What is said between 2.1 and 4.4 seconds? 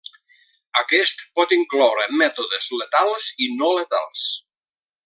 mètodes letals i no letals.